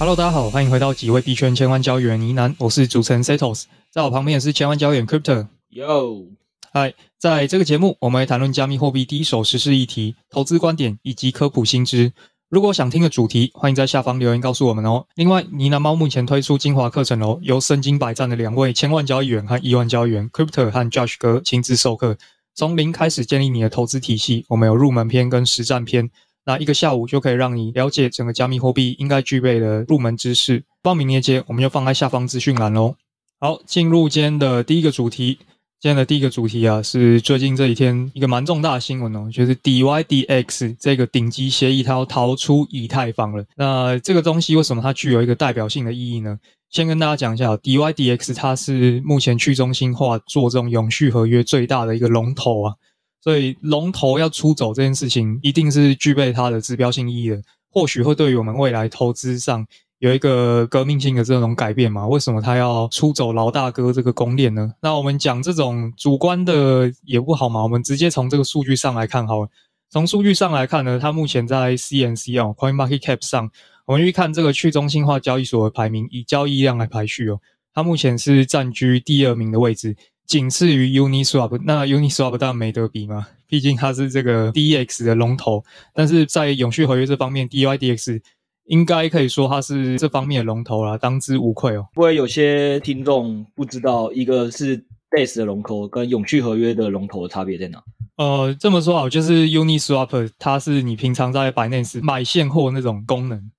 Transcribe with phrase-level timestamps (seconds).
[0.00, 5.46] Hello，大家好，欢迎回到几位币圈千万交易员呢喃，我是主持人 Setos，在我旁边也是千万交易员 Crypto。
[5.70, 6.28] Yo，
[6.72, 12.14] 嗨，在这个节目，我们会谈论加密货币第一手实事议题、投资观点以及科普新知。
[12.48, 15.06] 如果想听的主题，欢迎在下方留言告诉我们哦。
[15.16, 22.16] 另外，呢喃猫目前推出精华课程哦，由身经百战的两位千万交易员和亿万交易员 Crypto 和 Josh 哥亲自授课，
[22.54, 24.46] 从零开始建立你的投资体系。
[24.48, 26.10] 我们有入门篇跟实战篇。
[26.44, 30.62] 那一个下午就可以让你了解整个加密货币应该具备的入门知识。
[30.82, 32.94] 报名链接我们就放在下方资讯栏喽。
[33.38, 35.38] 好，进入今天的第一个主题。
[35.82, 43.42] 今天的第一个主题啊，是最近这几天一个蛮重大的新闻哦，就是 DYDX 这个顶级协议它要逃出以太坊了。
[43.56, 46.38] 那这个东西为什么它具有一个代表性的意义呢？
[46.68, 52.74] 先跟大家讲一下，DYDX 它是目前去中心化做这种永续合约最大的一个龙头啊。
[53.22, 59.66] 所以龙头要出走这件事情，一定是具备它的指标性意义的，或许会对于我们未来投资上
[59.98, 62.06] 有一个革命性的这种改变嘛？
[62.06, 64.72] 为什么他要出走老大哥这个公链呢？
[64.80, 69.48] 那我们讲这种主观的也不好嘛，我们直接从这个数据上来看好了。
[69.90, 73.50] 从数据上来看呢，它目前在 CNC 哦，Coin Market Cap 上，
[73.84, 77.38] 我们去看这个去中心化交易所的排名，以交易量来排序哦，
[77.74, 79.94] 它目前是占据第二名的位置。
[80.30, 85.64] 仅次于 Uniswap，那 Uniswap 当然没得比嘛，毕竟它是这个 DEX 的龙头。
[85.92, 88.20] 但是在永续合约这方面，DYDX
[88.66, 91.84] 应该可以说它是这方面的龙头啦，当之无愧哦。
[91.94, 94.78] 不会有些听众不知道，一个是
[95.10, 97.82] DEX 的龙头跟永续合约的龙头的差别在哪？
[98.16, 103.50] 呃，这么说好，就是 Uniswap 它是你平常在 Binance 买现货那种功能，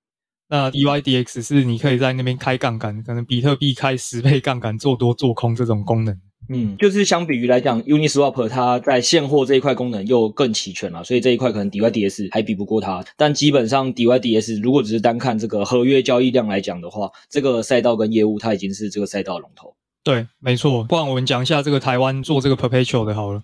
[0.48, 6.18] 那 DYDX 是你可以在那边开杠杆，可能比特币开十倍杠杆做多做空这种功能。
[6.52, 13.04] 嗯，就是相比于来讲，Uniswap 它在现货这一块功能又更齐全了，所以这一块可能 DYDS 还比不过它。
[13.16, 19.74] 但基本上 DYDS 如果只是单看这个合约交易量来讲的话，这个赛道跟业务它已经是这个赛道龙头。
[20.04, 20.82] 对，没错。
[20.84, 23.42] 不然我们讲一下这个台湾做这个 Perpetual 的好了。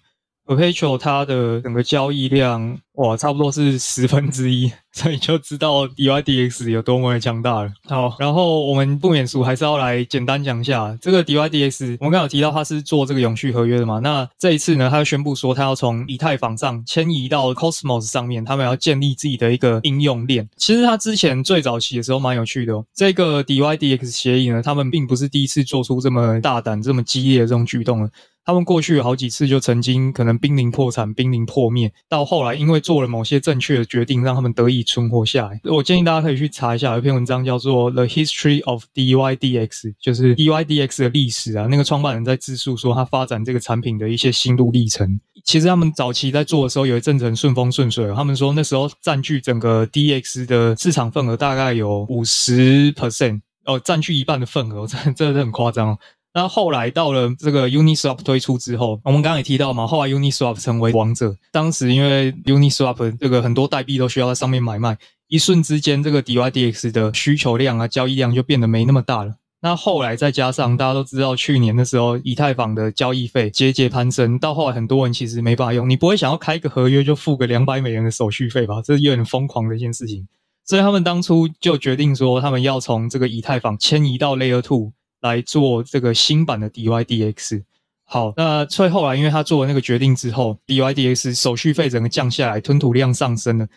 [0.49, 7.71] Perpetual 它的整个交易量哇，差不多是十分之一，所以就知道 DYDX 有多么的强大了。
[7.85, 11.99] 好，然后我们不免俗，还是要来简单讲一下这个 DYDX。
[12.01, 13.99] 我们刚刚有提到它是做这个永续合约的嘛？
[13.99, 20.49] 那这一次呢，它又宣布说它要从以太坊上迁移到 Cosmos 上面，他们要建立自己的一个应用链。
[20.57, 22.83] 其实它之前最早期的时候蛮有趣的哦。
[22.95, 28.09] 这个 DYDX 协议呢，他们并不是第一次做出这么大胆、这么激烈的这种举动了。
[28.49, 35.61] 他们过去有好几次就曾经可能濒临破产、濒临破灭，到后来因为做了某些正确的决定，让他们得以存活下来。
[35.65, 39.69] 我建议大家可以去查一下，有一篇文章叫做《The History of DYDX》，
[40.01, 41.67] 就是 DYDX 的历史啊。
[41.67, 45.21] 那个创办人在自述说他发展这个产品的一些心路历程。
[45.45, 55.99] 其实他们早期在做的时候有一阵子很顺风顺水，他们说那时候占据整个 DX 的市场份额大概有五十 percent 哦，占据一半的份额，这这是很夸张。
[56.39, 61.35] 那后来到了这个 Uniswap 推出之后，我们刚刚也提到嘛，后来 Uniswap 成为王者。
[61.51, 64.97] 当时因为 Uniswap 这个很多代币都需要在上面买卖，
[65.27, 69.35] 一瞬之间这个 DYDX 的需求量啊、交易量就变得没那么大了。
[69.61, 75.91] 那后来再加上大家都知道，去年的时候以太坊的交易费节节攀升，到后来很多人其实没办法用。
[75.91, 78.81] 你不会想要开个合约就付个两百美元的手续费吧？
[78.85, 80.25] 这是有点疯狂的一件事情。
[80.65, 84.93] 所以他们当初就决定说，他们要从这个以太坊迁移到 Layer Two。
[85.21, 87.63] 来做这个新版的 DYDX。
[88.05, 93.69] 好，那所以后来，因为他做了那个决定之后，DYDX 手续费整个降下来，吞吐量上升了，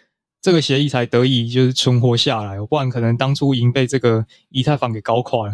[0.41, 2.57] 这个协议才得以就是存活下来。
[2.65, 5.53] 不然可能当初已经被这个以太坊给搞垮了。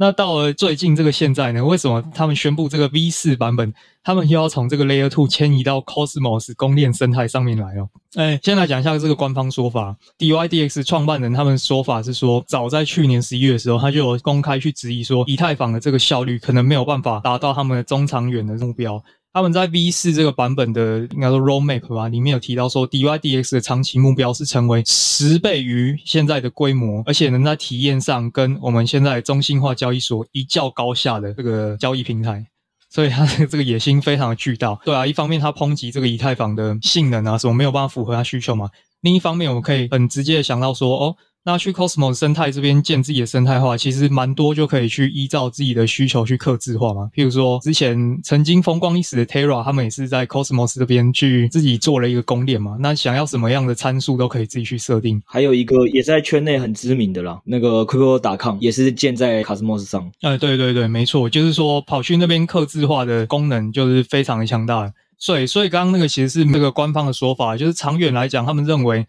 [0.00, 1.64] 那到了最近这个现在呢？
[1.64, 7.88] 为什么他们宣布这个 V 四版本，他们又要从这个 Layer Two 迁移到 Cosmos 公链生态上面来哦？
[8.14, 9.96] 哎，先来讲一下这个官方说法。
[10.16, 19.02] DYDX 创办人他们说法是说，早在去年十一月的时候，他就有公开去质疑说，以太坊的这个效率可能没有办法达到他们的中长远的目标。
[19.32, 32.44] 他们在 V 四这个版本的应该说 Roadmap 吧，里面有提到说，DYDX 的长期目标是成为十倍于现在的规模，而且能在体验上跟我们现在中心化交易所一较高下的这个交易平台，
[32.90, 34.74] 所以他的这个野心非常的巨大。
[34.84, 38.66] 对啊，一方面他抨击这个以太坊的性能啊，什么没有办法符合他需求嘛；
[39.02, 41.16] 另一方面，我们可以很直接的想到说，哦。
[41.48, 47.08] 那去 Cosmos 生态这边建自己的生态化，其实蛮多就可以去依照自己的需求去刻制化嘛。
[47.14, 52.76] 譬如说，之前曾经风光一时的 Terra，他们也是在 Cosmos 这边去自己做了一个公链嘛。
[52.78, 55.22] 那想要什么样的参数都可以自己去设定。
[55.24, 60.12] 还有一个也是在圈内很知名的啦，那个 Crypto.com 也是建在 Cosmos 上。
[60.20, 64.92] 呃，对对对，没错，就是说跑去那边刻制化的功能就是非常的强大。
[65.16, 69.06] 所以，所以刚刚那个其实是那个官方的说法，就是长远来讲，他们认为。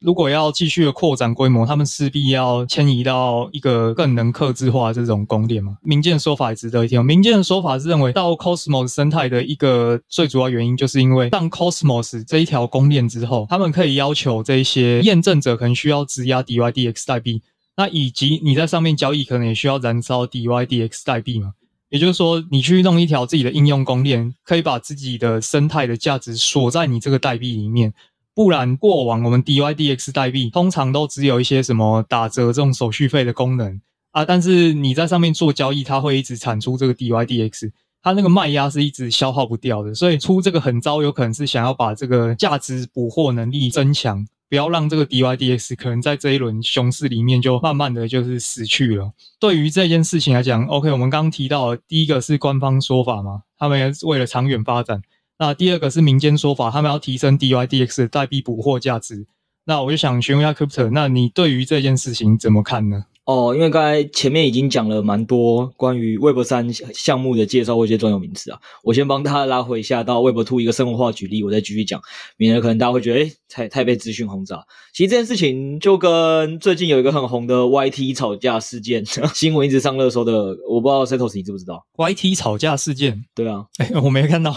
[0.00, 5.76] 如果要继续的扩展规模，他们势必要迁移到一个更能克制化这种公链嘛。
[5.82, 7.04] 民间的说法也值得一听。
[7.04, 17.42] 民间的说法是认为，到 Cosmos 生态的一个最主要原因，就是因为上 Cosmos 这一条公链之后，他们可以要求这一些验证者可能需要质押 DYDX 代币，
[17.76, 21.52] 那以及你在上面交易可能也需要燃烧 DYDX 代币嘛。
[21.90, 27.92] 也就是说，你去弄一条自己的应用公链，可以把自己的生态的价值锁在你这个代币里面。
[28.34, 33.80] 不然，过往我们 DYDX 代币通常都只有一些什么打折这种手续费的功能
[34.12, 37.70] 啊，但是你在上面做交易，它会一直产出这个 DYDX，
[38.02, 44.26] 它那个卖压是一直消耗不掉的，所以出这个狠招有可能是想要把这个价值捕获能力增强。
[44.48, 49.12] 不要让这个 DYDX 可能在这一轮熊市里面就慢慢的就是死去了。
[49.38, 55.00] 对于这件事情来讲，OK，我们刚刚提到第一个是官方说法嘛，他们也是为了长远发展。
[55.40, 59.26] 那第二个是民间说法，他们要提升 DYDX 代币捕获价值。
[59.64, 63.06] 那我就想询问一下 Crypto，那你对于这件事情怎么看呢？
[63.30, 72.02] 哦，因为刚才前面已经讲了蛮多关于 Web 三项目的介绍或一些专有名词啊，我先帮大家拉回一下到 Web Two 一个生活化举例，我再继续讲，
[72.36, 74.64] 免得可能大家会觉得哎太太被资讯轰炸。
[74.92, 83.24] 其实这件事情就跟最近有一个很红的 YT 吵架事件 新闻一直上热搜的，我不知道 Setos 你知不知道？YT 吵架事件？
[83.32, 84.50] 对啊，诶我没看到。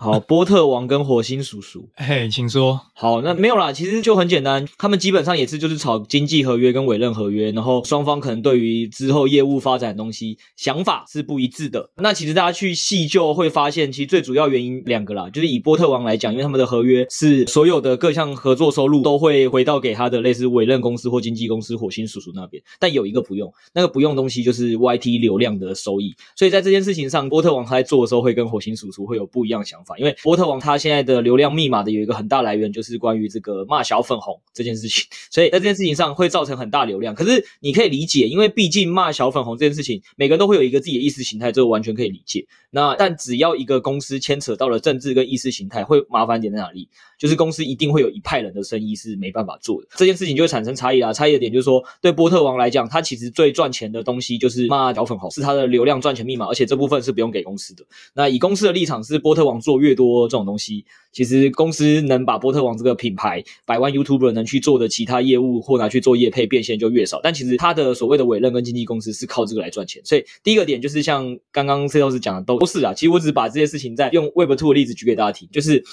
[0.00, 2.80] 好，波特王跟火星叔叔， 嘿，请说。
[2.92, 8.15] 好，那没有啦，其实就很简单，他们基本上也是就是炒经济合约跟委任合约，然后双方。
[8.20, 11.90] 可能对于之后业务发展的东西想法是不一致的。
[11.96, 26.14] 那其实大家去细究会发现，其实最主要原因两个啦，就是以波特王来讲，因为他们的合约是所有的各项合作收入都会回到给他的类似委任公司或经纪公司火星叔叔那边，但有一个不用，那个不用东西就是 YT 流量的收益。
[26.34, 37.14] 所以在这件事情上，波特王他在做的时候会跟火星叔叔会有不一样想法，因为波特王他现在的流量密码的有一个很大来源就是关于这个骂小粉红这件事情，所以在这件事情上会造成很大流量。
[37.14, 42.46] 可是你可以理理解，因为毕竟骂小粉红这件事情，每个人都会有一个自己的意识形态，这个完全可以理解。
[42.70, 46.88] 那但只要一个公司牵扯到了政治跟意识形态，会麻烦点在哪里？
[47.18, 51.14] 就是公司一定会有一派人的生意是没办法做的，这件事情就会产生差异啦。
[51.14, 57.82] 差异的点就是说，对波特王来讲，他其实最赚钱的东西就是骂小粉红，是他的流量赚钱密码，而且这部分是不用给公司的。
[58.12, 67.20] 那以公司的立场是，波特王做越多这种东西，其实公司能把波特王这个品牌百万 YouTuber 能去做的其他业务或拿去做业配变现就越少。
[67.22, 70.00] 但其实他的所谓的委任跟经纪公司是靠这个来赚钱。
[70.04, 75.84] 所以第一个点就是像刚刚 C 老师讲的都是啊，其实我只是把这些事情在用 Web Two 的例子举给大家听，就是。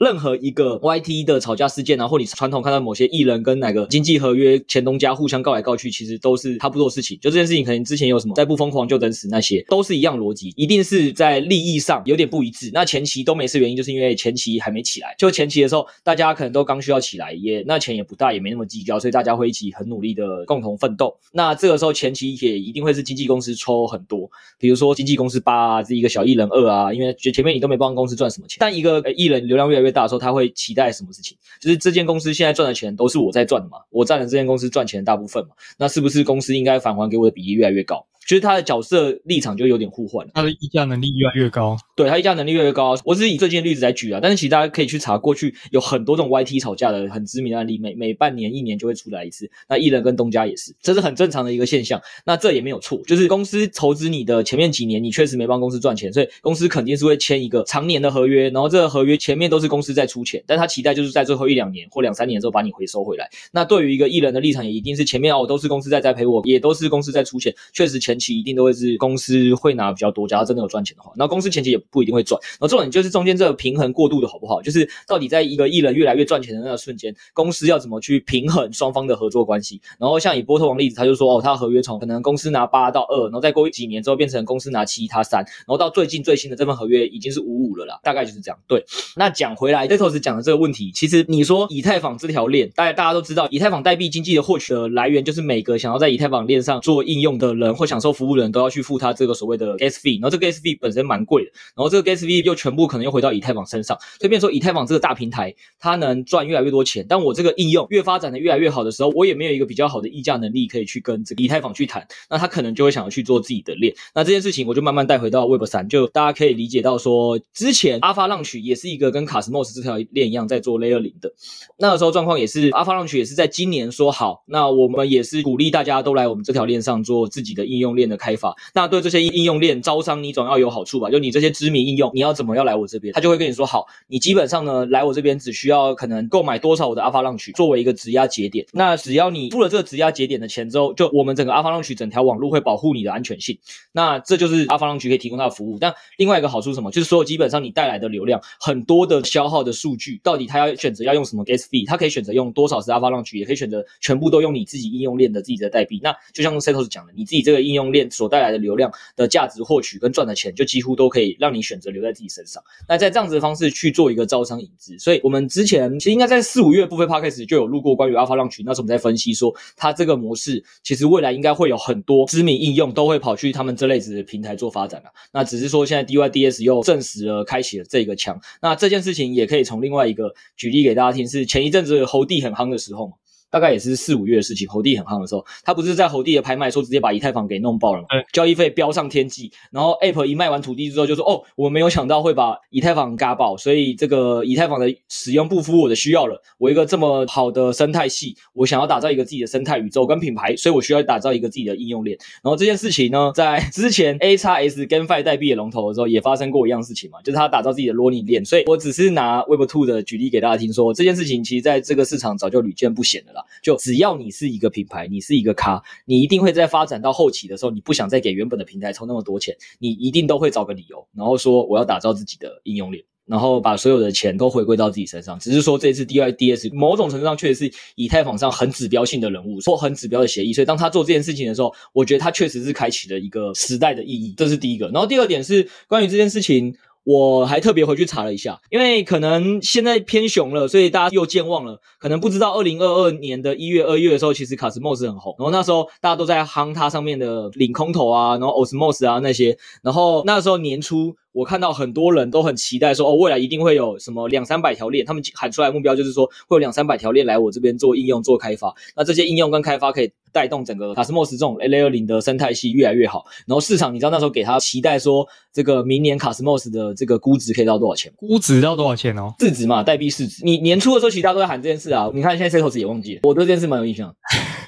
[0.00, 7.18] 任何一个 YT 的吵架事件啊，或你传统看到某些艺人跟哪个经纪合约前东家互相告来告去，其实都是差不多的事情。
[7.20, 12.70] 就这件事情，可能之前有什么再不疯狂就等死，那些都是一样逻辑，一定是在利益上有点不一致。
[12.72, 15.14] 那前期都没事，原因就是因为前期还没起来。
[15.18, 21.14] 就前期的时候，大家可能都刚需要起来，也那钱也不大，也没那么计较，所以大家会一起很努力的共同奋斗。
[21.30, 30.50] 那这个时候前期也一定会是经纪公司抽很多，比如说经纪公司八啊，这一个小艺人二啊，因为前面你都没帮公司赚什么钱，但一个艺人流量越来越大的时候，他会。
[30.60, 31.38] 期待什么事情？
[31.58, 38.04] 就是这间公司现在赚的钱都是我在赚的嘛，我占了这间公司赚钱的大部分嘛，那是不是公司应该返还给我的比例越来越高？
[38.26, 41.76] 其实他的角色立场就有点互换，他的议价能力越来越高。
[41.96, 42.94] 对，他议价能力越来越高。
[43.04, 49.50] 我是以最近的例子来举啊，但是其实大家可以去查过去有很多这种 YT 吵架的很知名的案例，每每半年、一年就会出来一次。
[49.68, 52.00] 那艺人跟东家也是，这是很正常的一个现象。
[52.24, 63.28] 那这也没有错，就是公司投资你的前面几年，你确实没帮公司赚钱，所以公司肯定是会签一个长年的合约，然后这个合约前面都是公司在出钱，但他期待就是在最后一两年或两三年之后把你回收回来。
[63.52, 68.90] 那对于一个艺人的立场，也一定是前面哦都是公司在栽培我，也都是公司在出钱，确实前前期一定都会是。
[69.00, 72.38] 公司会拿比较多，假如真的有赚钱的话，那公司前期也不一定会赚。
[72.54, 79.80] 然后重点就是中间这个平衡过渡的好不好，就是到底在一个艺人越来越赚钱的那个瞬间，公司要怎么去平衡双方的合作关系？
[79.98, 88.58] 然后像以波特王例子，他就说哦，他合约从可能公司拿八到二，然后再过几年之后变成公司拿七，他三，然后到最近最新的这份合约已经是五五了啦，大概就是这样。
[88.66, 88.84] 对，
[89.16, 98.80] 那讲回来，Setos 讲的这个问题，其实你说以太坊这条链，大家大家都知道，以太坊代币经济的获取的来源，就是每个想要在以太坊链上做应用的人或享受服务的人都要去。
[98.90, 121.32] 付他这个所谓的 gas fee，然后这个 gas fee 本身蛮贵的，然后这个 gas fee 又全部可能又回到以太坊身上，所以变说以太坊这个大平台，它能赚越来越多钱，但我这个应用越发展的越来越好的时候，我也没有一个比较好的议价能力可以去跟这个以太坊去谈，那他可能就会想要去做自己的链，那这件事情我就慢慢带回到 Web 三，就大家可以理解到说，之前阿发浪曲也是一个跟卡斯莫斯这条链一样在做 Layer 零的，
[121.78, 128.54] 那个时候状况也是阿发浪曲也是在今年说好，那我们也是鼓励大家都来我们这条链上做自己的应用链的开发。
[128.74, 131.10] 那对这些应用链招商，你总要有好处吧？
[131.10, 133.12] 就你这些知名应用，你要怎么要来我这边？
[133.14, 138.66] 他就会跟你说，好，你基本上呢来我这边只需要可能购买多少我的 Avalanche 作为一个质押节点。
[138.72, 143.58] 那只要你付了这个质押节点的钱之后，就我们整个 Avalanche 整条网络会保护你的安全性。
[143.92, 145.78] 那这就是 Avalanche 可以提供它的服务。
[145.78, 146.90] 但另外一个好处是什么？
[146.90, 151.86] 就是所有基本上你带来的流量，很多的消耗的数据，到底他要选择要用什么 Gas Fee？
[151.86, 156.00] 他可以选择用多少是 Avalanche，也可以选择全部都用你自己应用链的自己的代币。
[156.02, 162.62] 那就像 Setos 讲的，你自己这个应用用链所带来的流量的价值获取跟赚的钱，就几乎都可以让你选择留在自己身上。
[162.88, 175.10] 那在这样子的方式去做一个招商引资，所以我们之前其实应该在四五月部分 Podcast 就有录过关于 Avalanche，那时候我们在分析说，它这个模式其实未来应该会有很多知名应用都会跑去他们这类子的平台做发展了。
[175.32, 178.40] 那只是说现在 DYDS 又证实了开启了这个枪。
[178.60, 183.14] 那这件事情也可以从另外一个举例给大家听，是前一阵子猴帝很夯的时候嘛。
[183.50, 188.08] 大概也是四五月的事情，猴帝很夯的时候，他不是在猴帝的拍卖说直接把以太坊给弄爆了嘛？
[188.32, 196.42] 交易费飙上天际，然后 App 一卖完土地之后就说，哦，我没有想到会把以太坊嘎爆，所以这个以太坊的使用不符我的需要了。
[196.58, 202.18] 我一个这么好的生态系，我想要打造一个自己的生态宇宙跟品牌，所以我需要打造一个自己的应用链。
[202.42, 208.44] 然后这件事情呢，在 之前 AXS GameFi 代币的龙头的时候也发生过一样事情嘛，就是他打造自己的罗尼链。
[208.44, 213.39] 所以我只是拿 Web2 的举例给大家听说，说这件事情其实在这个市场早就屡见不鲜的啦。
[213.62, 225.38] 就只要你是一个品牌，你是一个咖，你一定会在发展到后期的时候，你不想再给原本的平台抽那么多钱，你一定都会找个理由，然后说我要打造自己的应用链，然后把所有的钱都回归到自己身上。
[225.38, 234.88] 只是说这次 D I D S，某种程度上确实是以太坊上很指标性的人物，或很指标的协议，所以当他做这件事情的时候，我觉得他确实是开启了一个时代的意义，这是第一个。
[234.88, 236.76] 然后第二点是关于这件事情。
[237.10, 251.16] 我还特别回去查了一下，因为可能现在偏熊了，所以大家又健忘了，可能不知道二零二二年的一月、二月的时候，其实卡斯莫斯很红，然后那时候大家都在夯它上面的领空头啊，然后 Osmos 啊那些，然后那时候年初。
[251.32, 258.74] 我看到很多人都很期待说，哦，未来一定会有什么两三百条链，他们喊出来目标就是说，会有两三百条链来我这边做应用、做开发。
[258.96, 263.24] 那这些应用跟开发可以带动整个 Cosmos 这种 Layer 零的生态系越来越好。
[263.46, 268.12] 然后市场，你知道那时候给他期待说，这个明年 Cosmos 的这个估值可以到多少钱？
[268.16, 269.32] 估值到多少钱哦？
[269.38, 270.42] 市值嘛，代币市值。
[270.44, 272.10] 你年初的时候，其实大家都在喊这件事啊。
[272.12, 274.14] 你看现在 Setos 也忘记了，我对这件事蛮有印象。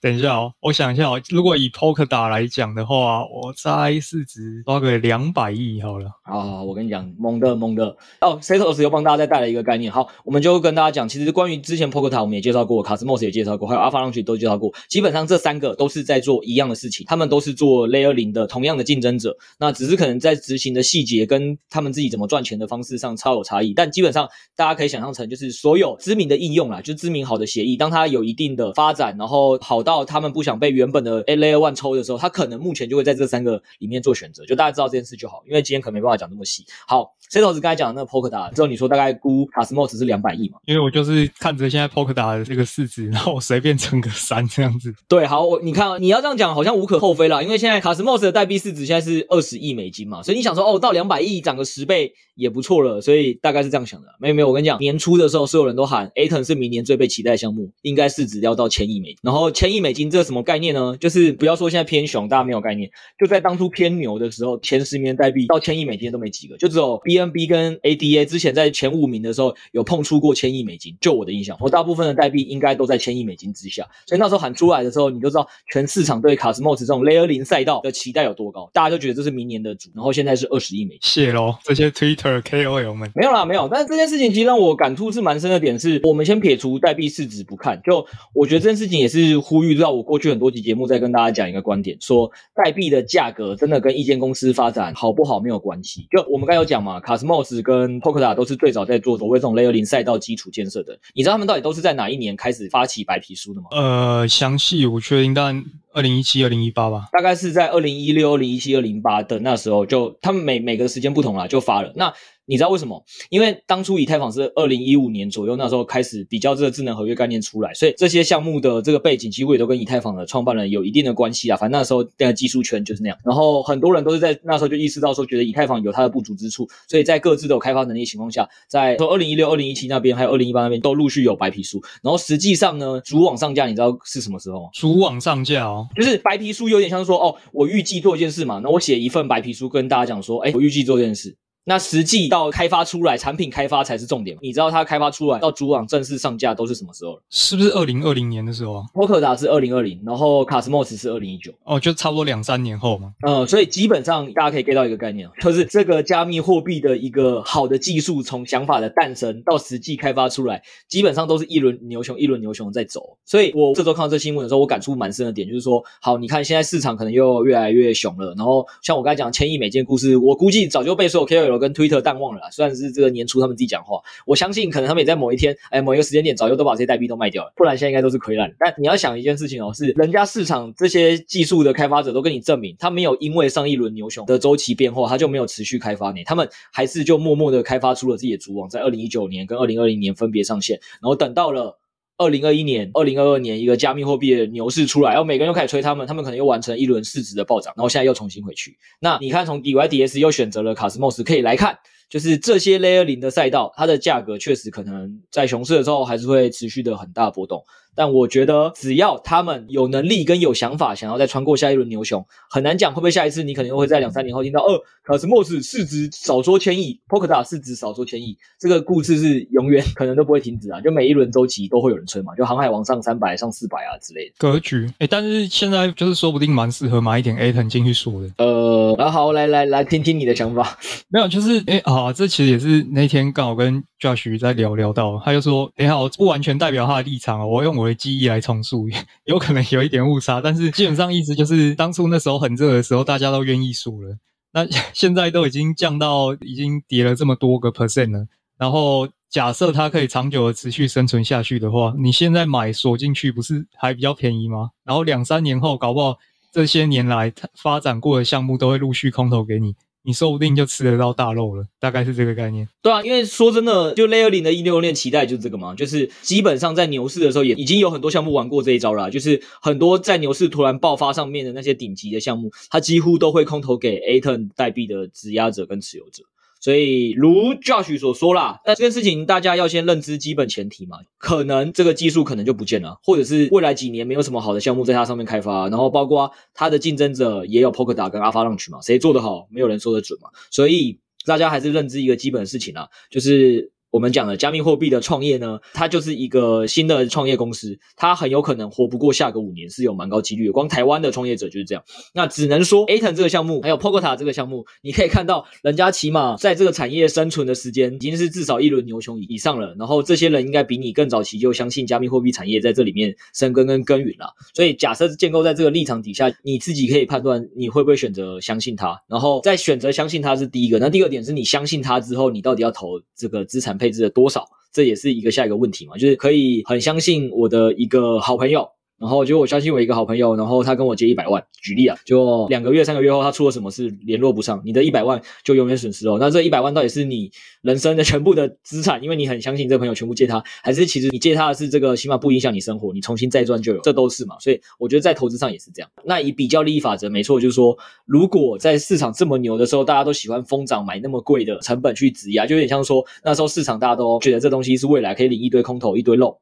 [0.00, 6.08] 等一下哦，我想一下哦，如果以 Polkadot 来讲的话，我猜市值抓个两百亿好了。
[6.22, 8.38] 好，好，好，我跟你讲，猛的猛的哦。
[8.40, 9.90] Setos 又帮大家再带来一个概念。
[9.90, 14.72] 好，我们就跟大家讲，其实关于之前 Polkadot 我们也介绍过，Cosmos 也介绍过，还有 Avalanche 都介绍过。
[14.88, 19.36] 基本上这三个都是在做一样的事情，他们都是做 Layer 零的同样的竞争者。
[19.58, 23.74] 那只是可能在执行的细节跟他们自己怎么赚钱的方式上超有差异。
[23.74, 29.82] 但基本上大家可以想象成，就是所有知名的应用啦，就知名好的协议，当它有一定的发展，然后好。
[29.88, 35.42] 到他们不想被原本的 A Layer One 抽的时候，他可能目前就会在这三个里面做选择，就大家知道这件事就好。
[35.48, 36.66] 因为今天可能没办法讲那么细。
[36.86, 40.58] 好，Setos 刚才讲的那个 Polkadot 之后，你说大概估 Cosmos 是两百亿嘛？
[40.66, 44.94] 因为我就是看着现在 Polkadot 的这个市值，然后我随便乘个三这样子。
[45.08, 54.06] 对，好，我你看你要这样讲好像无可厚非啦，因为现在 Cosmos 的代币市值现在是二十亿美金嘛，所以你想说哦，到两百亿涨个十倍也不错了，所以大概是这样想的。
[54.20, 60.96] 没有没有，我跟你讲，年初的时候所有人都喊 Aton 是明年最被期待项目，应该市值要到千亿美金，然后千亿美金这什么概念呢？
[61.00, 62.88] 就是不要说现在偏熊，大家没有概念。
[63.18, 70.96] 就在当初偏牛的时候，前十名代币到千亿美金都没几个，就只有 BNB 跟 ADA 之前在前五名的时候有碰触过千亿美金。
[71.00, 73.86] 就我的印象，我大部分的代币应该都在千亿美金之下。
[74.06, 79.90] 所以那时候喊出来的时候，你就知道全市场对 Cosmos 这种 Layer 零赛道的期待有多高，大家就觉得这是明年的主。
[79.94, 83.10] 然后现在是二十亿美金，谢喽这些 Twitter KOL 们。
[83.16, 83.68] 没有啦，没有。
[83.68, 88.04] 但是这件事情其实让我感触是蛮深的点是，我们先撇除代币市值不看，就
[88.34, 90.86] 我觉得这件事情也是呼吁到我过去很多集节目。
[90.86, 96.06] 在跟大家讲一个观点，说代币的价格真的跟一间公司发展好不好没有关系。
[96.10, 100.98] 就我们刚有讲嘛，Cosmos 跟 Polkadot 都是最早在做所谓这种 Layer 零赛道基础建设的。
[101.14, 103.66] 你知道他们到底都是在哪一年开始发起白皮书的吗？
[103.72, 105.62] 呃，详细我确定，但
[105.98, 111.92] 二零一七、二零一八吧，大概是在二零一六、二零一七、二零一八的那时候就，就他们每每个时间不同啦，就发了。
[111.96, 112.14] 那
[112.48, 113.04] 你知道为什么？
[113.28, 121.56] 因为当初以太坊是二零一五年左右，那时候开始比较这个智能合约概念出来，所以这些项目的这个背景几乎也都跟以太坊的创办人有一定的关系啊。
[121.58, 131.78] 反正那时候那个技术圈就是那样，然后很多人都是在那时候就意识到说，觉得以太坊有它的不足之处，所以在各自都有开发能力情况下，在说二零一六、二零一七那边还有二零一八那边都陆续有白皮书。
[132.02, 134.68] 然后实际上呢，主网上架你知道是什么时候吗？
[134.72, 141.36] 主网上架哦，就是白皮书有点像是说哦，我预计做一件事嘛，那我写一份白皮书跟大家讲说，哎，我预计做这件事。
[141.68, 144.34] 那实际到开发出来，产品开发才是重点。
[144.40, 147.22] 你知道它开发出来到主网正式上架都是什么时候了？
[147.28, 151.52] 是不是二零二零年的时候啊？Polkadot 是二零二零，然后卡斯莫斯是二零一九。
[151.64, 153.12] 哦，就差不多两三年后嘛。
[153.26, 163.18] 嗯，所以基本上大家可以 get 到一个概念，就是这个加密货币的一个好的技术，从想法的诞生到实际开发出来，基本上都是一轮牛熊，一轮牛熊在走。
[163.26, 168.34] 所以我这周看到这新闻的时候，我感触蛮深的点就是说，好，你看现在市场可能又越来越熊了。
[168.38, 172.42] 然后像我刚才讲千亿美金故事，我估计早就被所有 KOL 跟 Twitter 淡忘了。
[172.50, 178.52] 虽然是这个年初他们自己讲话，我相信可能他们也在某一天，哎，某一个时间点早就都把这些代币都卖掉了，不然现在应该都是亏烂。
[178.58, 186.22] 但你要想一件事情哦，是人家市场这些技术的开发者都跟你证明，他没有因为上一轮牛熊的周期变化，他就没有持续开发呢。
[186.24, 191.78] 他们还是就默默的开发出了自己的主网，在二零一九年跟二零二零年分别上线，然后等到了。
[192.18, 198.76] 二零二一年、二零二二年，一个加密货币的牛市出来，然后每个人又开始吹他们，他们可能又完成一轮市值的暴涨，然后现在又重新回去。
[198.98, 207.62] 那你看，从 DYDS 又选择了 Cosmos，可以来看，就是这些 Layer 零的赛道，它的价格确实可能在熊市的时候还是会持续的很大波动。
[207.94, 220.80] 但我觉得，只要他们有能力跟有想法，想要再穿过下一轮牛熊，很难讲会不会下一次你可能又会在两三年后听到，呃，Cosmos 市值少说千亿，Polkadot 市值少说千亿，这个故事是永远可能都不会停止啊！
[220.80, 224.86] 就每一轮周期都会有人吹嘛，就航海王上三百、上四百啊之类的格局。
[224.90, 228.30] 哎、欸、但是现在就是说不定蛮适合买一点 Atom 进去说的。
[228.36, 230.78] 呃，然后好，来来来听听你的想法。
[231.08, 238.88] 没有，就是诶、欸、啊，这其实也是那天刚好跟 Josh 在聊聊到，他就说，诶好，不完全代表他的立场哦，我用我的记忆来重述。
[239.26, 244.16] 有可能有一点误差，但是基本上意思就是，当初那时候很热的时候，大家都愿意输了。
[244.52, 248.26] 那 现在都已经降到已经跌了这么多个 percent 了。
[248.56, 254.70] 然后假设它可以长久的持续生存下去的话，你现在买锁进去不是还比较便宜吗？
[254.84, 256.16] 然后两三年后，搞不好
[256.50, 259.74] 这些年来发展过的项目都会陆续空投给你。
[260.08, 262.66] 你说不定就吃得到大肉了，大概是这个概念。
[262.80, 276.22] 对啊，因为说真的，就 Layer 零的一六链期待就是这个嘛，就是基本上在牛市的时候也已经有很多项目玩过这一招啦，就是很多在牛市突然爆发上面的那些顶级的项目，它几乎都会空投给 Aton 代币的质押者跟持有者。
[276.60, 293.72] 所以，如 Josh 所说啦，那这件事情大家要先认知基本前提嘛，可能这个技术可能就不见了，或者是未来几年没有什么好的项目在它上面开发，然后包括它的竞争者也有 Polkadot 跟 a l p h a l u n c h 嘛，谁做得好，没有人说得准嘛，所以大家还是认知一个基本的事情啊，就是。
[293.90, 300.52] 我们讲的加密货币的创业呢，它就是一个新的创业公司，它很有可能活不过下个五年，是有蛮高几率的。
[300.52, 301.82] 光台湾的创业者就是这样。
[302.12, 309.74] 那只能说，Aton 这个项目，还有 Polkadot 这个项目，你可以看到，人家起码在这个产业生存的时间，已经是至少一轮牛熊以上了。
[309.78, 314.34] 然后这些人应该比你更早期就相信加密货币产业在这里面生根跟耕耘了。
[314.54, 319.00] 所以假设建构在这个立场底下，你自己可以判断你会不会选择相信它。
[319.06, 320.78] 然后再选择相信它是第一个。
[320.78, 324.44] 那第二点是你相信它之后，你到底要投这个资产配置的多少？
[324.70, 328.68] 这也是一个下一个问题嘛，就是可以很相信我的一个好朋友。
[328.98, 336.16] 然后就我相信我一个好朋友，然后他跟我借一百万，举例啊，就两个月、三个月后他出了什么事联络不上，你的一百万就永远损失哦。
[336.18, 337.30] 那这一百万到底是你
[337.62, 344.36] 人生的全部的资产，因为你很相信这朋友全部借他，还是其实你借他的是这个起码不影响你生活，你重新再赚就有，这都是嘛。
[344.40, 345.88] 所以我觉得在投资上也是这样。
[346.04, 356.40] 那以比较利益法则，没错，就是说如果在市场这么牛的时候，大家都喜欢疯涨买那么贵的成本去质押，就有点像说那时候市场大家都觉得这东西是未来可以领一堆空投一堆肉。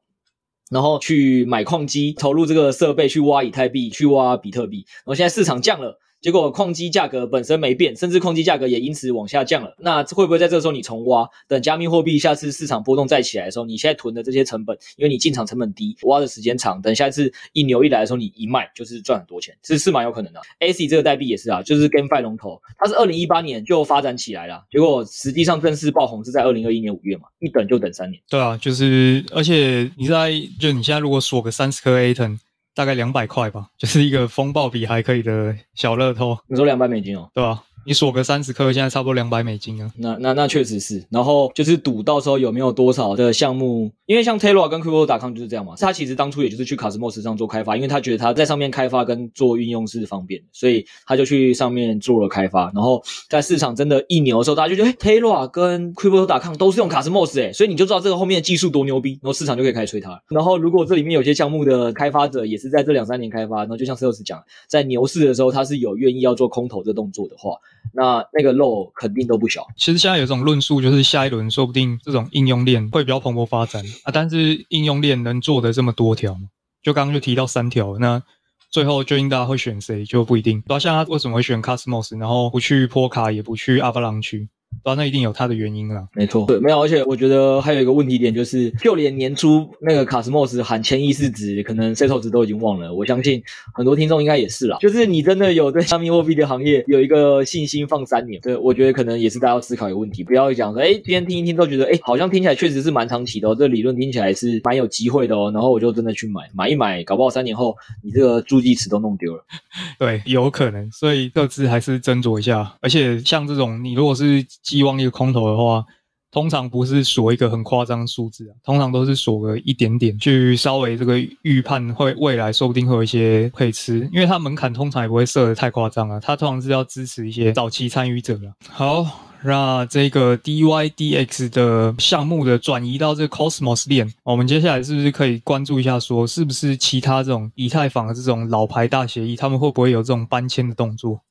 [0.69, 4.85] 然后去买矿机，投入这个设备去挖以太币，去挖比特币。
[4.97, 5.99] 然后现在市场降了。
[6.21, 9.75] 结果矿机价格本身没变，甚至矿机价格也因此往下降了。
[9.79, 11.27] 那会不会在这个时候你重挖？
[11.47, 20.41] 等加密货币下次市场波动再起来的时候，你现在囤的这些成本，因为你进场成本低，挖的时间长，等下次一牛一来的时候，你一卖就是赚很多钱，这是蛮有可能的。
[20.59, 28.21] A C 这个代币也是啊，就是 GameFi 龙头，它是二零一八年就发展起来了，结果实际上正式爆红是在二零二一年五月嘛，一等就等三年。
[28.29, 32.39] 对啊，就是而且你在就你现在如果锁个三十颗 Aton。
[32.77, 36.37] 大概两百块吧，就是一个风暴比还可以的小乐透。
[36.45, 37.63] 你说两百美金哦，对吧？
[37.87, 39.89] 你锁个三十颗，现在差不多两百美金啊。
[39.95, 45.73] 那那那确实是，然后就是赌到时候有没有多少的项目，因为像 Terra 跟 Crypto.com 就是这样嘛。
[45.79, 52.69] 他其实当初也就是去 Cosmos 上做开发，因为他觉得他在上面开发跟做运用是方便，所以他就去上面做了开发。
[52.75, 60.21] 然后在市场真的一牛的时候，大家就觉得，诶 Terra 跟 Crypto.com 都是用 Cosmos 诶，所以你就知道这个后面的技术多牛逼，然后市场就可以开始吹它。
[60.27, 67.51] 然后如果这里面有些项目的开发者也是在这两三年开发，然后就像 Sales 讲，在牛市的时候他是有愿意要做空头这动作的话，
[67.93, 68.57] 那那个。
[68.57, 69.67] 肉肯定都不小。
[69.77, 74.11] 其实现在有一种论述，就是下一轮说不定这种应用链会比较蓬勃发展啊。
[74.11, 76.35] 但是应用链能做的这么多条，
[76.81, 78.23] 就刚刚就提到三条，那
[78.71, 80.59] 最后究竟大家会选谁就不一定。
[80.63, 84.47] 主要，像他为什么会选 Cosmos，然后不去 p o a，也不去 Avalanche，
[84.83, 86.07] 啊，那一定有它的原因啦。
[86.13, 92.93] 没错，对，没有，而且我觉得还有一个问题点就是，就连年初那个卡斯莫斯喊千亿市值，可能 Setos 值都已经忘了。
[92.93, 93.41] 我相信
[93.73, 109.43] 很多听众应该也是啦，就是你真的有对加密货币的行业有一个信心放三年，对，我觉得可能也是大家要思考一个问题，不要讲说，哎，今天听一听都觉得，哎，好像听起来确实是蛮长期的哦，这理论听起来是蛮有机会的哦，然后我就真的去买，买一买，搞不好三年后你这个助记词都弄丢了。
[109.99, 115.85] 对，有可能，所以各自还是斟酌一下，而且像这种你如果是寄望一个空头的话，
[116.29, 128.51] 通常不是锁一个很夸张数字啊，通常都是锁个一点点，去稍微这个预判会未来说不定会有一些可以吃，因为它门槛通常也不会设得太夸张啊，它通常是要支持一些早期参与者了。
[128.69, 129.05] 好，
[129.41, 141.21] 那这个 DYDX 的项目的转移到这个 Cosmos 链，我们接下来是不是可以关注一下，说是不是其他这种以太坊的这种老牌大协议，他们会不会有这种搬迁的动作？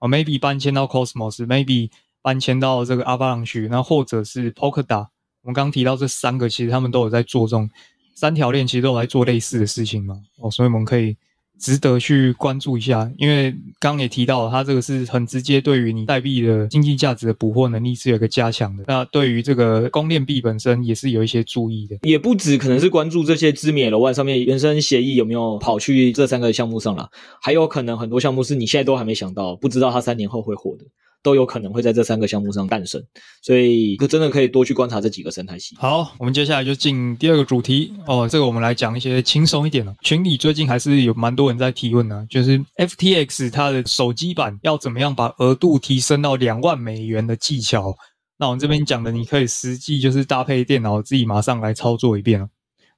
[0.00, 1.88] 哦，maybe 搬迁到 Cosmos，maybe。
[2.22, 5.06] 搬迁到这个 Avalanche，那或者是 Polka，
[5.42, 7.68] 我们刚提到这三个，其实他们都有在做这种
[8.14, 10.16] 三条链，其实都有在做类似的事情嘛。
[10.38, 11.16] 哦，所以我们可以
[11.58, 18.84] 值得去关注一下，因为刚刚也提到了，它这个是很直接对于你代币的经济价值的捕获能力是有一个加强的。
[18.86, 27.08] 那对于这个公链币本身也是有一些注意的，也不止可能是关注这些知名 L1 上面原生协议有没有跑去这三个项目上了，
[27.40, 30.84] 还有可能很多项目是你现在都还没想到，不知道它三年后会火的。
[31.22, 33.02] 都有可能会在这三个项目上诞生，
[33.42, 35.76] 所以真的可以多去观察这几个生态系。
[35.78, 38.28] 好，我们接下来就进第二个主题哦。
[38.28, 39.94] 这个我们来讲一些轻松一点的。
[40.02, 47.94] 群里最近还是有蛮多人在提问的，就是 FTX 它的手机版要怎么样把额度提升到两万美元的技巧。
[48.38, 52.48] 那我们这边讲的，你可以实际就是搭配电脑自己马上来操作一遍了。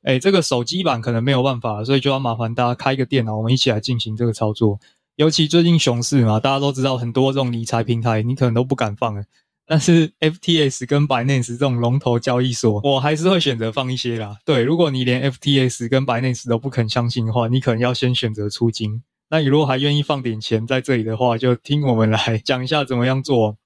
[0.04, 4.78] 诶，这个手机版可能没有办法，所以就要麻烦大家开一个电脑，我们一起来进行这个操作。
[5.16, 9.22] 尤其最近熊市嘛，大家都知道很多这种理财平台，你可能都不敢放了。
[9.64, 14.36] 但是 FTS 跟 Binance 这种龙头交易所，我还是会选择放一些啦。
[14.44, 19.02] 对，如果你连 FTS 跟 Binance 都不肯相信的话，你可能要先选择出金。
[19.30, 23.56] 那你如果还愿意放点钱在这里的话，就听我们来讲一下怎么样做。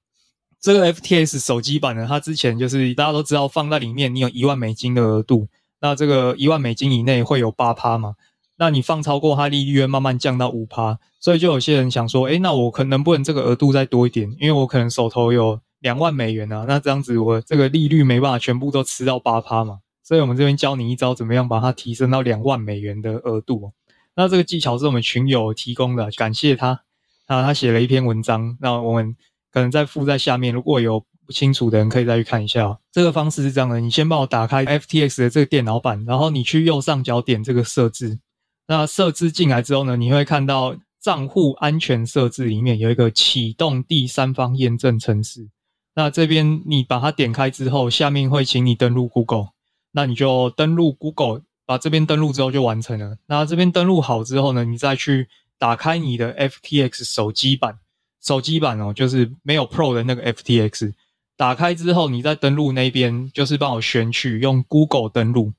[0.60, 5.48] 这个 FTS 手机版呢，它之前就是大家都知道放在里面，你有一万美金的额度，
[5.80, 8.14] 那这个一万美金以内会有八趴嘛。
[8.58, 23.72] 那你放超过，它利率会慢慢降到五趴，所以就有些人想说，诶，那我可能不能这个额度再多一点，因为我可能手头有两万美元啊，那这样子我这个利率没办法全部都吃到八趴嘛，所以我们这边教你一招，怎么样把它提升到两万美元的额度。
[24.16, 26.80] 那这个技巧是我们群友提供的，感谢他，
[27.28, 29.14] 那他写了一篇文章，那我们
[29.52, 32.76] 可能再附在下面，如果有不清楚的人可以再去看一下。
[32.90, 38.18] 这个方式是这样的，你先帮我打开 FTX 的这个电脑版，然后你去右上角点这个设置。
[38.68, 45.48] 那设置进来之后呢，你会看到账户安全设置里面有一个启动第三方验证程式。
[45.94, 49.48] 那这边你把它点开之后，下面会请你登录 Google。
[49.92, 53.16] 那你就登录 Google，把这边登录之后就完成了。
[53.26, 55.28] 那这边登录好之后呢，你再去
[55.58, 57.78] 打开你的 FTX 手机版，
[58.20, 60.92] 手机版哦，就是没有 Pro 的那个 FTX。
[61.38, 65.54] 打开之后，你再登录那边，就是帮我选取用 Google 登录。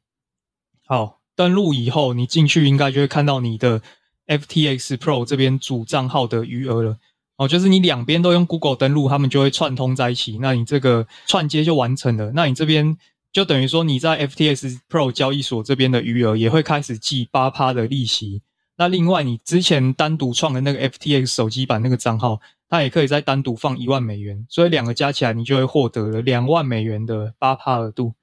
[0.86, 1.19] 好。
[1.40, 3.82] 登录以后，你进去应该就会看到你的
[4.28, 6.98] FTX Pro 这边主账号的余额了。
[7.38, 12.34] 哦，就是你两边都用 Google 登录，他们就会串通在一起，那你这个串接就完成了。
[12.36, 12.98] 那你这边
[13.32, 18.42] 就等于说你在 FTX Pro 交易所这边的余额也会开始计八趴的利息。
[18.76, 28.14] 那另外，你之前单独创的那个 FTX 手机版那个账号，它也可以再单独放一万美元，所以两个加起来，你就会获得了两万美元的八趴额度。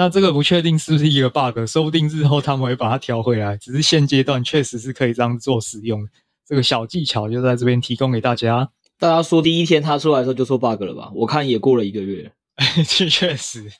[0.00, 3.54] 那这个不确定是不是一个 bug，说不定日后他们会把它调回来。
[3.58, 6.08] 只是现阶段确实是可以这样做使用，
[6.48, 8.70] 这个小技巧就在这边提供给大家。
[8.98, 11.10] 大家说第一天它出来的时候就说 bug 了吧？
[11.14, 12.32] 我看也过了一个月。
[12.88, 13.70] 这确实，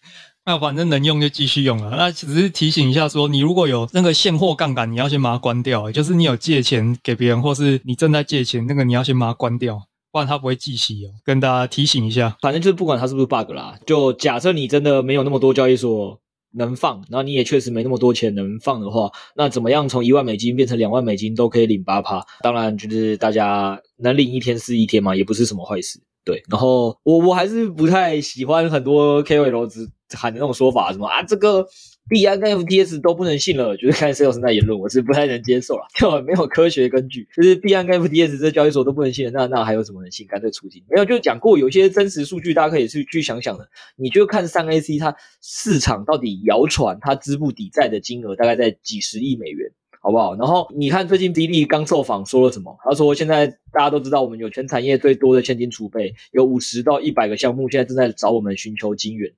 [0.44, 1.96] 那反正能用就继续用了。
[1.96, 5.90] 那只是提醒一下说，你如果有那个现货杠杆，你要先把它关掉。
[5.90, 9.82] 就是你有借钱给别人，或是你正在借钱，那个你要先把它关掉。
[10.12, 12.36] 不然他不会计息哦，跟大家提醒一下。
[12.40, 16.20] 反正就是不管它是不是 bug 啦，就假设你真的没有那么多交易所
[16.52, 22.24] 能放，然后你也确实没那么多钱能放的话，那怎么样从一万美金变成两万美金都可以领八趴？
[22.42, 26.00] 当然就是大家能领一天是一天嘛，也不是什么坏事。
[26.24, 31.66] 对，然后我我还是不太喜欢很多 KOL 只喊的那种说法，什么啊这个。
[32.10, 37.28] 币安跟 FTS 都不能信了，就是看 Sales 那言论，我是不太能接受了，就 没有科学根据。
[37.36, 40.26] 就是币安跟 FTS 这交易所都不能信，那那还有什么能信？
[40.26, 40.82] 干脆出金。
[40.90, 43.68] 没有，就讲过有些真实数据，大家可以去去想想的。
[43.94, 49.70] 你就看 3AC 它市场到底谣传它资不抵债的金额大概在几十亿美元，
[50.02, 50.34] 好不好？
[50.34, 52.76] 然后你看最近迪丽刚受访说了什么？
[52.84, 59.32] 他说现在大家都知道，我们有全产业最多的现金储备，有五十到一百个项目，现在正在找我们寻求金源。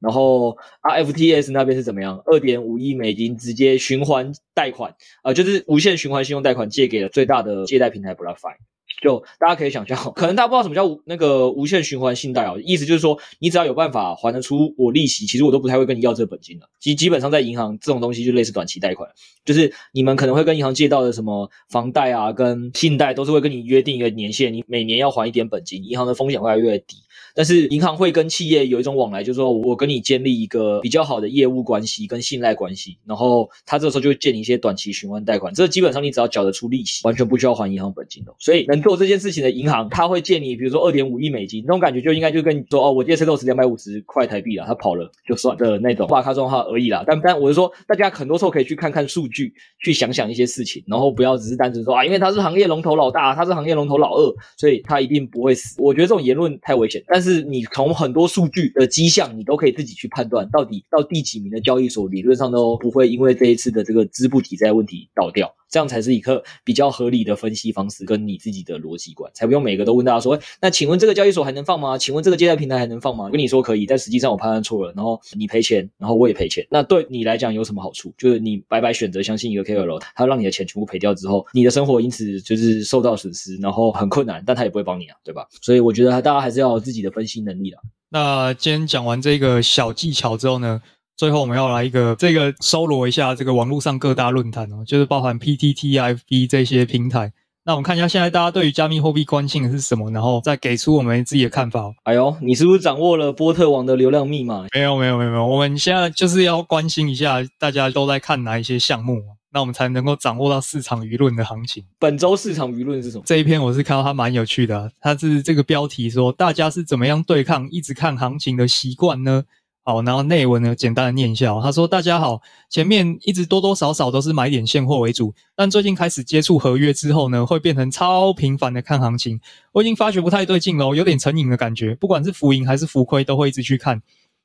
[0.00, 2.22] 然后，RFTS 那边是怎么样？
[2.26, 8.56] 二点五亿美金直接循环贷款，呃，就是无限循环信用贷款借给了最大的借贷平台 BlockFi。
[9.02, 16.68] 就大家可以想象，可能大家不知道什么叫那个无限循环信贷哦，意思就是说，你只要有办法还得出我利息，其实我都不太会跟你要这个本金的。
[16.78, 19.08] 基基本上在银行这种东西就类似短期贷款，
[19.42, 26.96] 就是你们可能会跟银行借到的什么房贷啊，跟信贷都是会跟你约定一个年限，你每年要还一点本金，银行的风险会越来越低。
[27.34, 38.32] 但是银行会跟企业有一种往来，就是说我跟你建立一个比较好的业务关系跟信赖关系，然后他这时候就会借你一些短期循环贷款，这基本上你只要缴得出利息，完全不需要还银行本金的。
[38.38, 47.04] 所以能做这件事情的银行，他会借你，比如说二点五亿美金，那种感觉就应该就跟你说哦，我借车都是两百五十块台币啦，他跑了就算的那种话卡状话而已啦。
[47.06, 55.80] 但但我是说，大家很多时候可以去看看数据，去想想一些事情，然后不要只是单纯说啊，因为他是行业龙头老大，他是行业龙头老二，所以他一定不会死。
[55.80, 57.02] 我觉得这种言论太危险。
[57.06, 71.96] 但但是你从很多数据的迹象，你都可以自己去判断，到底到第几名的交易所，理论上都不会因为这一次的这个资不抵债问题倒掉，这样才是一个比较合理的分析方式，跟你自己的逻辑观，才不用每个都问大家说，那请问这个交易所还能放吗？
[71.96, 73.30] 请问这个借贷平台还能放吗？
[73.30, 78.12] 跟你说可以，但实际上我判断错了，然后你赔钱，然后我也赔钱，那对你来讲有什么好处？
[78.18, 85.46] 就是你白白选择相信一个 KOL，他让你的钱全部赔掉之后，你的生活因此就是受到损失，然后很困难，但他也不会帮你啊，对吧？
[85.62, 87.78] 所以我觉得大家还是要有自己的分析能力的。
[88.12, 90.82] 那今天讲完这个小技巧之后呢，
[91.20, 97.30] 最后我们要来一个这个搜罗一下这个网络上各大论坛哦，就是包含 PTT、FB 这些平台。
[97.62, 101.92] 那我们看一下现在大家对于加密货币关心的是什么，然后再给出我们自己的看法。
[102.04, 104.64] 哎呦，你是不是掌握了波特网的流量密码？
[104.74, 105.46] 没有，没有，没有，没有。
[105.46, 109.20] 我们现在就是要关心一下大家都在看哪一些项目。
[109.52, 111.84] 那我们才能够掌握到市场舆论的行情。
[111.98, 113.24] 本周市场舆论是什么？
[113.26, 119.42] 这一篇我是看到它蛮有趣的啊，它是这个标题说大家是怎么样对抗一直看行情的习惯呢？
[119.90, 129.40] 好，然后内文呢简单的念一下，他说大家好，前面一直多多少少都是买点现货为主，但最近开始接触合约之后呢，会变成超频繁的看行情，
[129.72, 134.00] 我已经发觉不太对劲了，有点成瘾的感觉，不管是浮盈还是浮亏，都会一直去看。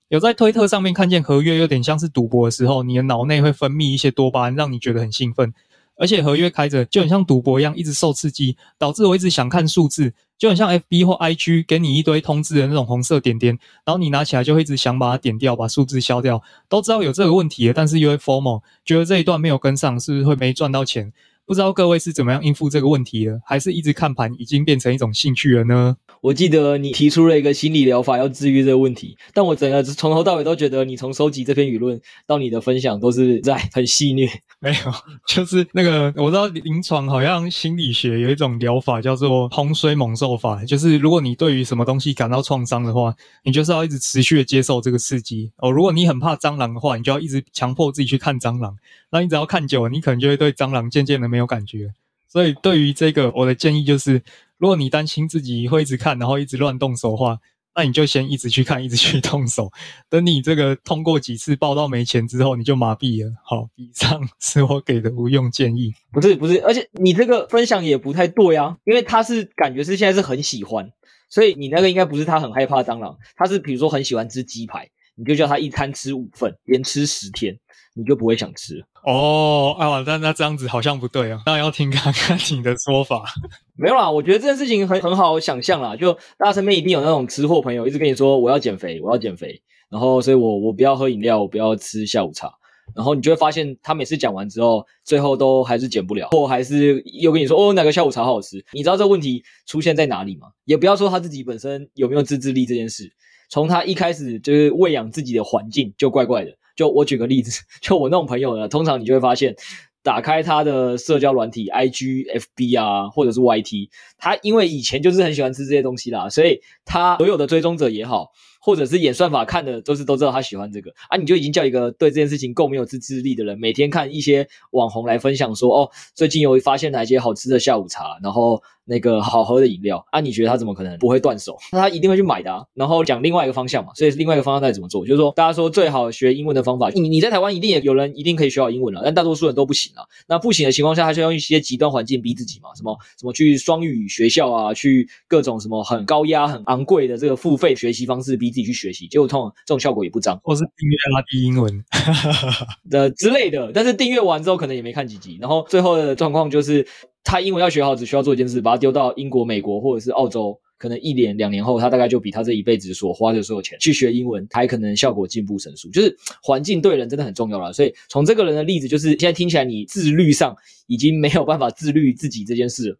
[0.10, 5.54] 有在推特上面看见合约有点像是赌博的时候，你的脑内会分泌一些多巴胺，让你觉得很兴奋。
[5.98, 16.42] 而且合约开着就很像赌博一样，一直受刺激，导致我一直想看数字，就很像 FB 或 IG 给你一堆通知的那种红色点点，然后你拿起来就会一直想把它点掉，把数字消掉。
[16.68, 21.14] 都知道有这个问题了，但是因为 Formo 觉得这一段没有跟上，是不是会没赚到钱？
[21.46, 25.96] 不知道各位是怎么样应付这个问题的，还是一直看盘已经变成一种兴趣了呢？
[26.22, 34.28] 我记得你提出了一个心理疗法要治愈这个问题，但我整个从头到尾都觉得你从收集这篇舆论到你的分享都是在很戏谑。
[34.60, 34.92] 没有，
[35.28, 45.70] 就是那个我知道临床好像心理学有一种疗法叫做洪水猛兽法，就是如果你对于什么东西感到创伤的话，你就是要一直持续的接受这个刺激哦。
[45.70, 48.76] 如果你很怕蟑螂的话，你就要一直强迫自己去看蟑螂，
[49.12, 51.94] 那你只要看久了，你可能就会对蟑螂渐渐的没有感觉。
[52.28, 54.22] 所以对于这个，我的建议就是。
[54.58, 57.38] 如果你担心自己会一直看，然后一直乱动手的话，
[57.76, 59.70] 那你就先一直去看，一直去动手。
[60.10, 63.34] 等你这个通过几次报到没钱之后，你就麻痹了。
[63.44, 65.94] 好，以上是我给的无用建议。
[66.14, 70.90] 不是不是，而且你这个分享也不太对啊，因为他是感觉是现在是很喜欢，
[71.30, 77.60] 所以你那个应该不是他很害怕蟑螂，他是比如说很喜欢吃鸡排，你就叫他一餐吃五份，连吃十天。
[77.98, 83.24] 你就不会想吃了哦，啊，那那这样子好像不对啊，那要听看看你的说法。
[83.78, 92.52] 没有啦，我觉得这件事情很很好想象啦，就大家身边一定有那种吃货朋友，一直跟你说我要减肥，我要减肥，然后所以我我不要喝饮料，我不要吃下午茶，
[92.96, 98.66] 然后你就会发现他每次讲完之后，最后都还是减不了，或还是又跟你说哦，哪个下午茶好好吃。
[98.72, 100.48] 你知道这个问题出现在哪里吗？
[100.64, 103.14] 也不要说他自己本身有没有自制力这件事，
[103.52, 106.58] 从他一开始就是喂养自己的环境就怪怪的。
[106.76, 109.56] 就我举个例子， 就我那种朋友呢，通常你就会发现，
[110.04, 118.32] 打开他的社交软体，IG、FB 啊，或者是 YT，他因为以前就是很喜欢吃这些东西啦，所以他所有的追踪者也好，
[118.66, 128.60] 或者是演算法看的都是都知道他喜欢这个啊，你就已经叫一个对这件事情够没有自制力的人，每天看一些网红来分享说，哦，最近有发现哪些好吃的下午茶，然后。
[128.88, 131.58] 那个好喝的饮料啊，你觉得他怎么可能不会断手？
[131.72, 132.64] 那他一定会去买的啊。
[132.76, 135.04] 然后讲另外一个方向嘛，所以另外一个方向在怎么做？
[135.04, 140.06] 就是说，大家说最好学英文的方法，你你在台湾一定也有人一定可以学好英文了，但大多数人都不行啊。
[140.28, 151.84] 那不行的情况下，他就用一些极端环境逼自己嘛，什么什么去双语学校啊，去各种什么很高压、很昂贵的这个付费学习方式逼自自己去学习，结果通常这种效果也不彰，或是订阅拉低英文
[152.90, 153.70] 的之类的。
[153.74, 156.88] 但是订阅完之后可能也没看几集，然后最后的状况就是
[157.22, 160.58] 他英文要学好，只需要做一件事，把它丢到英国、美国或者是澳洲。
[160.78, 165.90] 可能一年两年后，他大概就比他这一辈子所花的所有钱去学英文，还可能效果进步神速。
[165.90, 167.74] 就是环境对人真的很重要了。
[167.74, 170.56] 所以从这个人的例子，就是现在听起来你自律上
[170.88, 172.98] 已经没有办法自律自己这件事了。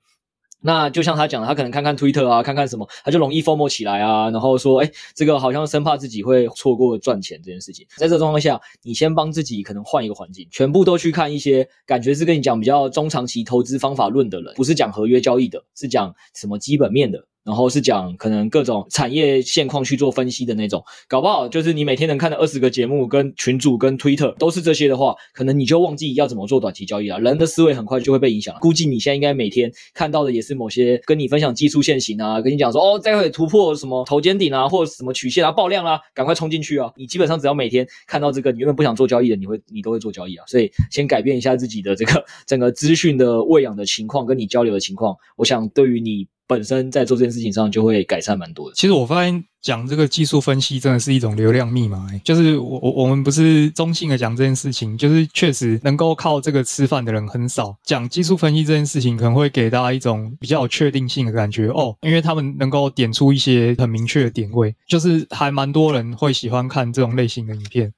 [0.62, 7.86] 那就像他讲的，他可能看看推特啊，看看什么，他就容易 FOMO 起来啊，然后说，哎，这个好像生怕自己会错过赚钱这件事情。
[7.98, 17.24] 在这状况下，你先帮自己可能换一个环境，全部都去看一些感觉是跟你讲比较中长期投资方法论的人，不是讲合约交易的，是讲什么基本面的。
[17.46, 27.20] 然后是讲可能各种产业现况去做分析的那种，搞不好就是你每天能看的二十个节目、跟群组、跟 Twitter 都是这些的话，可能你就忘记要怎么做短期交易了。
[27.20, 28.58] 人的思维很快就会被影响。
[28.60, 36.92] 估计你现在应该每天看到的也是某些跟你分享技术线型啊，跟你讲说哦，待会突破什么头肩顶啊，或者什么曲线啊，爆量啊，赶快冲进去啊！
[36.98, 40.44] 你基本上只要每天看到这个，你原本不想做交易的，你会你都会做交易啊。
[40.48, 46.28] 所以先改变一下自己的这个整个资讯的喂养的情况，跟你交流的情况，我想对于你。
[46.48, 48.76] 本身在做这件事情上就会改善蛮多的。
[48.76, 57.76] 其实我发现讲这个技术分析真的是一种流量密码，就是我我我们不是中性的讲这件事情，就是确实能够靠这个吃饭的人很少。
[57.84, 67.92] 讲技术分析这件事情可能会给大家一种比较有确定性的感觉哦，因为他们能够点出一些很明确的点位，就是还蛮多人会喜欢看这种类型的影片。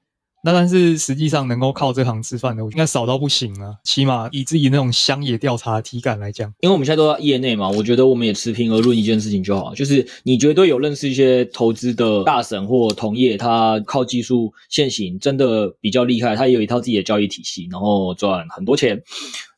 [0.48, 3.76] 那但是实际上能够靠这行吃饭的，应该少到不行啊。
[3.84, 19.04] 起码以自己那种乡野调查的体感来讲，因为我们现在都在业内嘛，我觉得我们也持平而论一件事情就好，就是你绝对有认识一些投资的大神或同业，他靠技术现行真的比较厉害，他也有一套自己的交易体系，然后赚很多钱。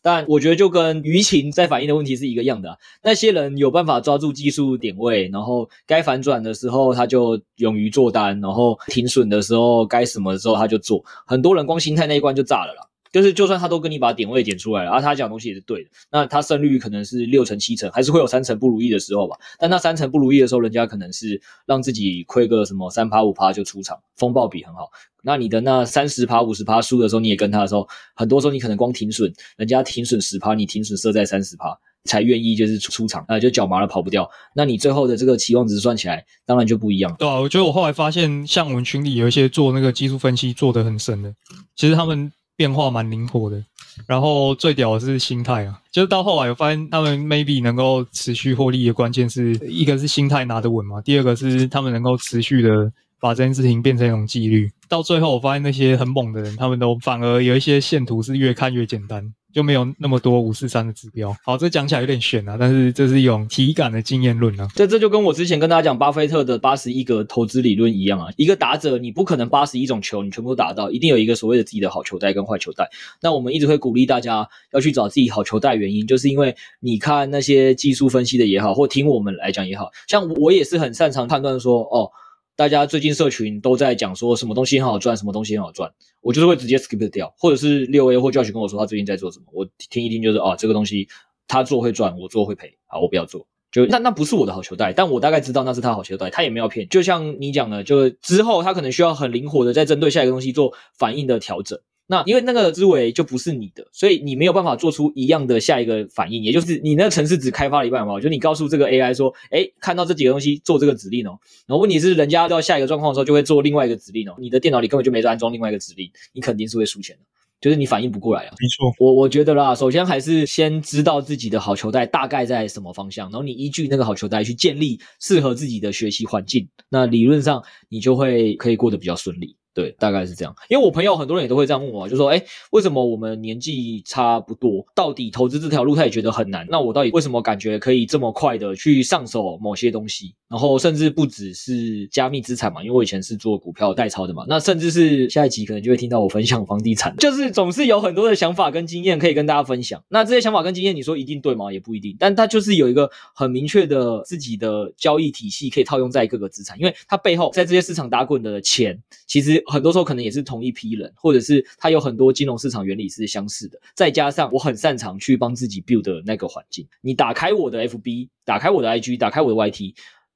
[0.10, 11.06] 但我觉得就跟舆情在反映的问题是一个样的，那些人有办法抓住技术点位，然后该反转的时候他就勇于做单，然后停损的时候该什么的时候他就做。
[11.28, 12.88] 很多人光心态那一关就炸了啦。
[13.12, 19.36] 就是，就算他都跟你把点位点出来了，而、啊、他讲东西也是对的，那他胜率可能是六成七成，还是会有三成不如意的时候吧。
[19.58, 24.89] 但那三成不如意的时候，人家可能是让自己亏个什么三趴五趴就出场，风暴比很好。
[25.24, 34.30] 那你的那三十趴五十趴输的时候，你也跟他的时候，很多时候你可能光停损，人家停损十趴，你停损设在三十趴，才愿意就是出出场，啊，就脚麻了跑不掉。
[34.54, 37.15] 那你最后的这个期望值算起来，当然就不一样。
[37.17, 41.34] 对啊，我觉得我后来发现，像我们群里有一些做那个技术分析做得很深的，
[41.76, 42.32] 其实他们。
[42.60, 43.63] 变化蛮灵活的，
[44.06, 52.91] 然后最屌的是心态啊，就是到后来我发现他们 maybe 能够持续获利的关键是一个是心态拿得稳嘛，第二个是他们能够持续的
[53.22, 54.69] 把这件事情变成一种纪律。
[54.89, 59.34] 到最后我发现那些很猛的人，他们都反而有一些线图是越看越简单。
[59.53, 61.35] 就没有那么多五四三的指标。
[61.43, 64.67] 好，这讲起来有点玄啊，但是这是一种体感的经验论啊。
[64.75, 68.27] 这这就跟我之前跟大家讲巴菲特的八十一个投资理论一样啊。
[68.38, 72.89] 一个打者，你不可能八十一种球你全部都打到，一定有一个所谓的自己的好球带跟坏球带。
[73.21, 82.12] 那我们一直会鼓励大家要去找自己好球带，原因就是因为你看那些技术分析的也好，或听我们来讲也好，像我也是很擅长判断说，哦。
[82.60, 91.08] 大家最近社群都在讲说什么东西很好赚，什么东西很好赚，我就是会直接 skip 掉，或者是六 A 或教学跟我说他最近在做什么，我听一听就是啊，这个东西
[91.48, 101.80] 他做会赚，我做会赔，好，我不要做，就那那不是我的好球带，但我大概知道那是他好球带，他也没有骗，就像你讲的，就之后他可能需要很灵活的在针对下一个东西做反应的调整。
[102.12, 117.22] 那因为那个思维就不是你的，所以你没有办法做出一样的下一个反应，也就是你那个城市只开发了一半嘛，就你告诉这个 AI 说，哎，看到这几个东西做这个指令哦，然后问题是人家到下一个状况的时候就会做另外一个指令哦，你的电脑里根本就没在安装另外一个指令，你肯定是会输钱的，
[117.62, 118.56] 就是你反应不过来啊。
[118.60, 129.56] 没错，我我觉得啦，首先还是先知道自己的好球带大概在什么方向，然后你依据那个好球带去建立适合自己的学习环境，那理论上你就会可以过得比较顺利。
[129.73, 130.53] 对，大概是这样。
[130.67, 136.67] 因为我朋友很多人也都会这样问我，就说：“哎，为什么我们年纪差不多，到底投资这条路他也觉得很难？
[136.69, 140.34] 那我到底为什么感觉可以这么快的去上手某些东西？
[140.49, 144.43] 然后甚至不只是加密资产嘛，因为我以前是做股票代操的嘛。
[144.49, 150.03] 那甚至是下一集可能就会听到我分享房地产，就是总是有很多的想法跟经验可以跟大家分享。
[150.10, 151.71] 那这些想法跟经验，你说一定对吗？
[151.71, 152.17] 也不一定。
[152.19, 159.63] 但它就是有一个很明确的自己的交易体系，可以套用在各个资产，因为它背后在这些市场打滚的钱，其实。
[159.69, 166.88] 很多时候可能也是同一批人，或者是他有很多金融市场原理是相似的，再加上我很擅长去帮自己 build 的那个环境。
[167.01, 169.93] 你打开我的 FB，打开我的 IG，打开我的 YT，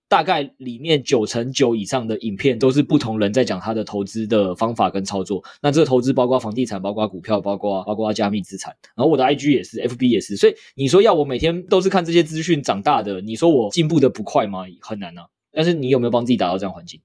[0.08, 5.44] 大概里面九成九以上的影片都是不同人在讲他的投资的方法跟操作。
[5.62, 8.76] 那这个投资包括房地产，包括股票，包括包括加密资产。
[8.96, 10.38] 然后我的 IG 也是，FB 也是。
[10.38, 14.66] 所以你说要我每天都是看这些资讯长大的，你说我进步的不快吗？
[14.82, 15.26] 很难啊。
[15.52, 17.00] 但是你有没有帮自己打造这样环境？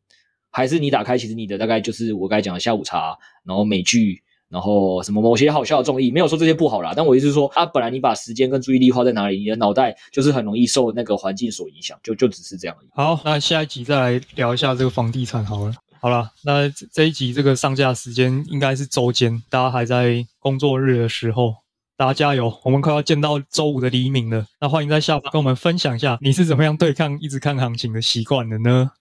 [0.58, 4.22] 还是你打开，其实你的大概就是我刚才讲的下午茶，然后美剧。
[4.50, 12.88] 然后什么某些好笑的综艺，没有说这些不好啦，但我意思是说，啊，本来你把时间跟注意力花在哪里，你的脑袋就是很容易受那个环境所影响，就就只是这样而已。
[12.94, 15.74] 好，那下一集再来聊一下这个房地产好了。
[16.00, 21.54] 好了，那这一集这个上架时间应该是周间，大家还在工作日的时候，
[21.98, 24.46] 大家加油，我们快要见到周五的黎明了。
[24.62, 28.92] 那欢迎在下方跟我们分享一下，你是怎么样对抗一直看行情的习惯的呢？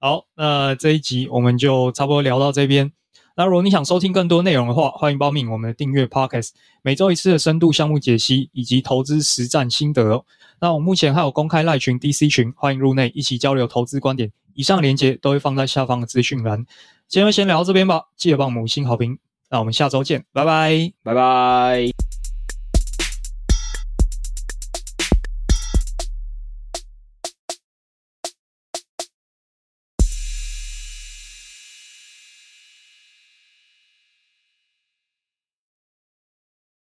[0.00, 2.92] 好，那这一集我们就差不多聊到这边。
[3.36, 6.50] 那如果你想收听更多内容的话，欢迎报名我们的订阅 Podcast，
[6.82, 10.24] 每周一次的深度项目解析以及投资实战心得。
[10.60, 14.30] 那我目前还有公开赖群 DC 群，欢迎入内一起交流投资观点。
[14.54, 16.64] 以上连接都会放在下方的资讯栏。
[17.06, 19.18] 今天就先聊到这边吧，记得帮我们五星好评。
[19.50, 22.07] 那我们下周见，拜拜，拜拜。